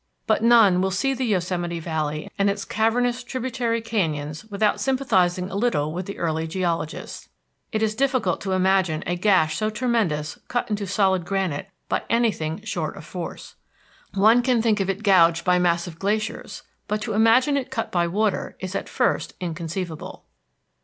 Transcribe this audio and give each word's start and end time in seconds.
But 0.25 0.41
none 0.43 0.81
will 0.81 0.89
see 0.89 1.13
the 1.13 1.25
Yosemite 1.27 1.79
Valley 1.79 2.27
and 2.39 2.49
its 2.49 2.65
cavernous 2.65 3.21
tributary 3.23 3.81
canyons 3.81 4.43
without 4.45 4.81
sympathizing 4.81 5.51
a 5.51 5.55
little 5.55 5.93
with 5.93 6.07
the 6.07 6.17
early 6.17 6.47
geologists. 6.47 7.29
It 7.71 7.83
is 7.83 7.93
difficult 7.93 8.41
to 8.41 8.53
imagine 8.53 9.03
a 9.05 9.15
gash 9.15 9.57
so 9.57 9.69
tremendous 9.69 10.39
cut 10.47 10.71
into 10.71 10.87
solid 10.87 11.23
granite 11.23 11.69
by 11.87 12.01
anything 12.09 12.63
short 12.63 12.97
of 12.97 13.05
force. 13.05 13.53
One 14.15 14.41
can 14.41 14.59
think 14.59 14.79
of 14.79 14.89
it 14.89 15.03
gouged 15.03 15.45
by 15.45 15.59
massive 15.59 15.99
glaciers, 15.99 16.63
but 16.87 16.99
to 17.03 17.13
imagine 17.13 17.55
it 17.55 17.69
cut 17.69 17.91
by 17.91 18.07
water 18.07 18.55
is 18.59 18.73
at 18.73 18.89
first 18.89 19.35
inconceivable. 19.39 20.25